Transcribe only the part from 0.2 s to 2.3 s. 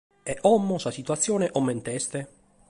E como, sa situatzione, comente est?